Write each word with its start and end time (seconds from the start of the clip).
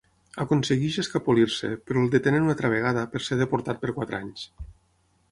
Aconsegueix 0.43 0.95
escapolir-se, 1.01 1.67
però 1.89 2.01
el 2.05 2.09
detenen 2.15 2.45
una 2.47 2.51
altra 2.55 2.71
vegada 2.75 3.03
per 3.11 3.21
ser 3.25 3.37
deportat 3.43 3.83
per 3.85 3.93
quatre 3.99 4.19
anys. 4.23 4.47